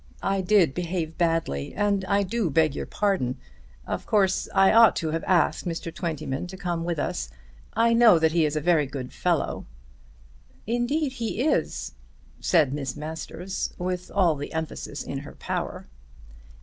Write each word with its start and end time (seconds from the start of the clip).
I 0.23 0.41
did 0.41 0.73
behave 0.73 1.15
badly, 1.19 1.75
and 1.75 2.03
I 2.05 2.23
do 2.23 2.49
beg 2.49 2.73
your 2.75 2.87
pardon. 2.87 3.37
Of 3.85 4.07
course 4.07 4.49
I 4.51 4.71
ought 4.73 4.95
to 4.95 5.09
have 5.11 5.23
asked 5.25 5.67
Mr. 5.67 5.93
Twentyman 5.93 6.47
to 6.47 6.57
come 6.57 6.83
with 6.83 6.97
us. 6.97 7.29
I 7.73 7.93
know 7.93 8.17
that 8.17 8.31
he 8.31 8.43
is 8.43 8.55
a 8.55 8.61
very 8.61 8.87
good 8.87 9.13
fellow." 9.13 9.67
"Indeed 10.65 11.11
he 11.11 11.43
is," 11.43 11.93
said 12.39 12.73
Mary 12.73 12.87
Masters, 12.97 13.75
with 13.77 14.09
all 14.09 14.33
the 14.35 14.53
emphasis 14.53 15.03
in 15.03 15.19
her 15.19 15.35
power. 15.35 15.85